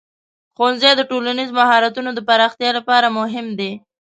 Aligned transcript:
ښوونځی 0.55 0.91
د 0.97 1.01
ټولنیز 1.11 1.49
مهارتونو 1.59 2.09
د 2.13 2.19
پراختیا 2.27 2.69
لپاره 2.77 3.07
مهم 3.19 3.47
دی. 3.59 3.71